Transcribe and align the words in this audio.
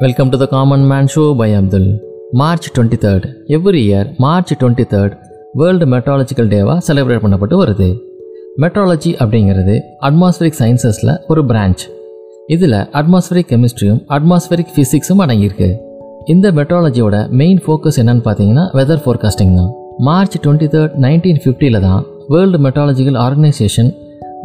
Welcome 0.00 0.30
to 0.30 0.38
the 0.40 0.46
Common 0.46 0.82
Man 0.90 1.06
Show 1.14 1.28
by 1.38 1.46
Abdul. 1.58 1.84
March 2.32 2.78
twenty 2.78 2.96
third 3.04 3.24
every 3.48 3.80
year 3.84 4.16
March 4.16 4.52
twenty 4.52 4.84
third 4.92 5.12
world 5.52 5.86
meteorological 5.86 6.50
டேவாக 6.54 6.80
celebrate 6.88 7.22
பண்ணப்பட்டு 7.24 7.56
வருது. 7.62 7.98
Metrology 8.56 9.12
அப்படிங்கிறது 9.24 9.80
atmospheric 10.00 10.58
சயின்சஸில் 10.58 11.18
ஒரு 11.28 11.44
branch 11.44 11.84
இதில் 12.46 12.76
atmospheric 12.98 13.50
கெமிஸ்ட்ரியும் 13.52 14.02
atmospheric 14.08 14.72
ஃபிசிக்ஸும் 14.76 15.22
அடங்கியிருக்கு. 15.26 15.76
இந்த 16.24 16.52
மெட்ராலஜியோட 16.52 17.28
main 17.28 17.62
focus 17.66 18.00
என்னன்னு 18.02 18.26
பார்த்தீங்கன்னா 18.28 18.66
வெதர் 18.80 19.02
ஃபோர்காஸ்டிங் 19.06 19.54
தான். 19.54 19.70
மார்ச் 19.98 20.38
டுவெண்ட்டி 20.38 20.68
தேர்ட் 20.76 20.98
நைன்டீன் 21.06 21.40
ஃபிஃப்டியில் 21.44 21.80
தான் 21.80 22.04
world 22.28 22.58
meteorological 22.58 23.18
organisation 23.28 23.92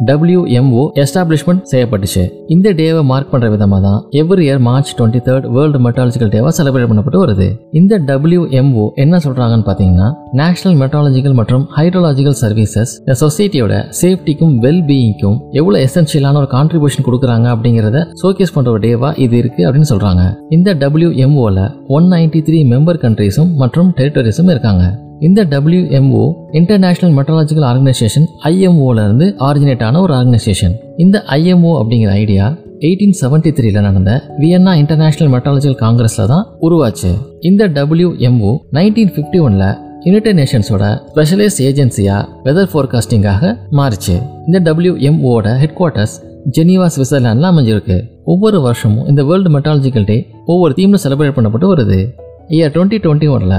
WMO 0.08 0.82
establishment 1.02 1.62
செய்யப்பட்டுச்சு. 1.72 2.22
இந்த 2.54 2.72
டேவை 2.78 3.02
மார்க் 3.10 3.30
பண்ற 3.30 3.50
விதமாக 3.50 3.82
தான் 3.86 3.98
every 4.20 4.44
year 4.46 4.62
March 4.68 4.90
twenty 4.98 5.20
third 5.28 5.46
world 5.56 5.78
meteorological 5.86 6.32
டேவா 6.34 6.50
celebrate 6.58 6.90
பண்ணப்பட்டு 6.90 7.20
வருது. 7.24 7.48
இந்த 7.80 7.98
டபிள்யூஎம்ஓ 7.98 8.86
என்ன 9.04 9.20
சொல்றாங்கன்னு 9.26 9.66
பார்த்தீங்கன்னா 9.68 10.08
நேஷனல் 10.40 10.78
மெட்ராலஜிக்கல் 10.82 11.36
மற்றும் 11.40 11.68
ஹைட்ரோலாஜிக்கல் 11.76 12.38
சர்வீசஸ் 12.42 12.94
இந்த 12.98 13.16
சொசைட்டியோட 13.24 13.84
சேஃப்டிக்கும் 14.00 14.54
வெல் 14.66 14.84
பீயிங்க்கும் 14.90 15.38
எவ்வளோ 15.60 15.78
எசென்ஷியலான 15.86 16.40
ஒரு 16.42 16.50
கான்ட்ரிபியூஷன் 16.56 17.08
கொடுக்குறாங்க 17.08 17.48
அப்படிங்கிறத 17.54 18.00
ஷோகேஸ் 18.22 18.54
பண்ற 18.54 18.70
ஒரு 18.70 18.82
டேவா 18.88 19.18
இது 19.26 19.36
இருக்கு 19.36 19.62
அப்படின்னு 19.68 19.92
சொல்றாங்க. 19.92 20.24
இந்த 20.48 20.74
டபிள்யூஎம்ஓல 20.74 21.70
ஒன் 21.86 22.08
நைன்டி 22.12 22.42
த்ரீ 22.48 22.60
மெம்பர் 22.74 23.02
கண்ட்ரீஸும் 23.06 23.54
மற்றும் 23.54 23.90
டெரிட்டரிஸும் 24.00 24.52
இருக்காங்க. 24.54 24.84
இந்த 25.26 25.40
டபிள்யூஎம்ஓ 25.44 26.22
இன்டர்நேஷனல் 26.50 27.14
மெட்ராலஜிக்கல் 27.16 27.66
ஆர்கனைசேஷன் 27.70 28.24
ஐஎம்ஓல 28.44 29.04
இருந்து 29.04 29.26
ஆரிஜினேட் 29.38 29.82
ஆன 29.82 30.00
ஒரு 30.00 30.14
ஆர்கனைசேஷன் 30.14 30.74
இந்த 30.96 31.24
ஐஎம்ஓ 31.28 31.72
அப்படிங்கிற 31.80 32.10
ஐடியா 32.22 32.46
எயிட்டீன் 32.86 33.14
செவன்டி 33.20 33.50
த்ரீல 33.58 33.80
நடந்த 33.80 34.12
வியன்னா 34.38 34.72
இன்டர்நேஷனல் 34.74 35.30
மெட்ராலஜிக்கல் 35.34 35.78
காங்கிரஸ்ல 35.84 36.24
தான் 36.26 36.46
உருவாச்சு. 36.60 37.10
இந்த 37.40 37.68
டபிள்யூஎம்ஓ 37.68 38.52
நைன்டீன் 38.72 39.12
ஃபிஃப்டி 39.14 39.40
ஒன்ல 39.46 39.66
யுனைடெட் 40.06 40.38
நேஷன்ஸோட 40.38 40.84
ஸ்பெஷலைஸ்ட் 41.10 41.62
ஏஜென்சியா 41.68 42.16
வெதர் 42.44 42.70
ஃபோர்காஸ்டிங்காக 42.72 43.52
மாறுச்சு. 43.78 44.16
இந்த 44.46 44.60
டபிள்யூஎம்ஓட 44.66 45.54
ஹெட் 45.62 45.76
குவார்ட்டர்ஸ் 45.80 46.16
ஜெனீவா 46.58 46.88
சுவிட்சர்லாண்டில் 46.96 47.50
அமைஞ்சிருக்கு. 47.50 47.98
ஒவ்வொரு 48.24 48.60
வருஷமும் 48.60 49.06
இந்த 49.06 49.24
வேர்ல்டு 49.24 49.52
மெட்ராலஜிக்கல் 49.58 50.08
டே 50.10 50.18
ஒவ்வொரு 50.46 50.74
தீம்ல 50.76 50.98
செலிப்ரேட் 51.04 51.38
பண்ணப்பட்டு 51.38 51.68
வருது. 51.74 52.00
இயர் 52.48 52.74
டுவெண்ட்டி 52.74 53.00
டுவெண்ட்டி 53.04 53.30
ஒன்ல 53.36 53.56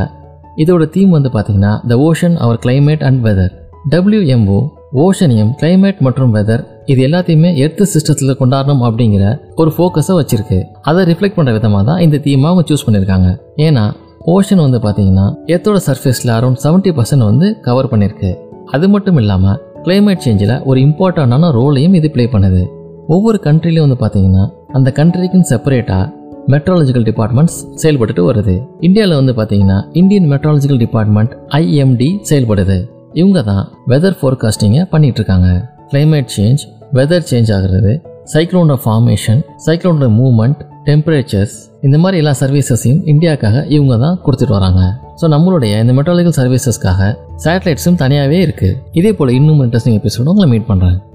இதோட 0.58 0.90
தீம் 0.90 1.10
வந்து 1.10 1.30
பார்த்தீங்கன்னா 1.30 1.88
the 1.88 1.96
ocean 2.08 2.36
our 2.36 2.60
climate 2.66 3.04
and 3.04 3.26
weather 3.26 3.54
WMO 3.90 4.60
ஓஷனியம் 4.94 5.52
climate 5.62 6.00
மற்றும் 6.00 6.34
வெதர் 6.36 6.64
இது 6.86 7.08
எல்லாத்தையுமே 7.08 7.56
எர்த் 7.56 7.84
சிஸ்டத்தில் 7.94 8.38
கொண்டாடணும் 8.40 8.84
அப்படிங்கிற 8.88 9.40
ஒரு 9.56 9.74
ஃபோக்கஸை 9.78 10.14
வச்சிருக்கு. 10.20 10.62
அதை 10.82 11.06
ரிஃப்ளெக்ட் 11.06 11.38
பண்ணுற 11.38 11.52
விதமாக 11.52 11.84
தான் 11.84 11.98
இந்த 11.98 12.18
தீமை 12.18 12.50
அவங்க 12.50 12.64
சூஸ் 12.70 12.86
பண்ணியிருக்காங்க 12.88 13.30
ஏன்னா 13.58 13.84
ஓஷன் 14.26 14.56
வந்து 14.56 14.78
பார்த்தீங்கன்னா 14.78 15.26
எர்த்தோட 15.46 15.80
சர்ஃபேஸில் 15.88 16.34
அரௌண்ட் 16.38 16.60
செவன்ட்டி 16.64 16.92
பர்சன்ட் 16.98 17.24
வந்து 17.24 17.60
கவர் 17.62 17.90
பண்ணியிருக்கு 17.92 18.32
அது 18.66 18.90
மட்டும் 18.90 19.18
இல்லாமல் 19.18 19.60
கிளைமேட் 19.84 20.24
சேஞ்சில் 20.26 20.64
ஒரு 20.64 20.80
இம்பார்ட்டண்டான 20.80 21.50
ரோலையும் 21.60 21.94
இது 21.94 22.12
ப்ளே 22.12 22.26
பண்ணுது. 22.26 22.62
ஒவ்வொரு 23.08 23.40
கண்ட்ரிலையும் 23.44 23.88
வந்து 23.88 24.02
பார்த்தீங்கன்னா 24.04 24.44
அந்த 24.72 24.94
கண்ட்ரிக்குன்னு 24.96 25.50
செப்பரேட்டாக 25.50 26.06
மெட்ராலஜிக்கல் 26.52 27.06
டிபார்ட்மெண்ட்ஸ் 27.10 27.58
செயல்பட்டுட்டு 27.82 28.24
வருது. 28.30 28.62
இந்தியாவில் 28.80 29.16
வந்து 29.16 29.34
பார்த்தீங்கன்னா 29.34 29.84
இந்தியன் 29.94 30.32
மெட்ராலஜிக்கல் 30.32 30.78
டிபார்ட்மெண்ட் 30.78 31.32
ஐஎம்டி 31.50 32.20
செயல்படுது 32.30 32.90
இவங்க 33.14 33.42
தான் 33.42 33.70
வெதர் 33.88 34.18
ஃபோர்காஸ்டிங்கை 34.22 34.84
பண்ணிட்டு 34.84 35.16
இருக்காங்க 35.16 35.70
கிளைமேட் 35.90 36.26
சேஞ்ச் 36.26 36.62
வெதர் 36.94 37.28
சேஞ்ச் 37.32 37.54
ஆகுறது 37.54 38.02
சைக்ளோனோட 38.34 38.80
ஃபார்மேஷன் 38.84 39.42
சைக்ளோனோட 39.66 40.10
மூவ்மெண்ட் 40.10 40.58
டெம்பரேச்சர்ஸ் 40.86 41.56
இந்த 41.82 41.98
மாதிரி 41.98 42.18
எல்லா 42.18 42.32
சர்வீசஸையும் 42.40 43.02
இந்தியாவுக்காக 43.06 43.66
இவங்க 43.68 43.98
தான் 43.98 44.20
கொடுத்துட்டு 44.26 44.52
வராங்க. 44.52 44.82
ஸோ 45.22 45.28
நம்மளுடைய 45.28 45.80
இந்த 45.80 45.94
மெட்ராலஜிக்கல் 45.94 46.38
சர்வீசஸ்க்காக 46.42 47.18
சேட்டலைட்ஸும் 47.44 47.96
தனியாகவே 47.96 48.46
இருக்குது 48.46 48.78
இதே 48.92 49.14
போல் 49.14 49.30
இன்னும் 49.30 49.62
இன்ட்ரெஸ்டிங் 49.62 50.00
எபிசோட 50.00 50.24
உங்களை 50.24 50.50
மீட் 50.50 50.70
பண்ணுறேன் 50.70 51.13